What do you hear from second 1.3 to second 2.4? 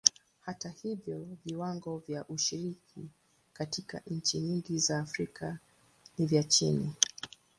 viwango vya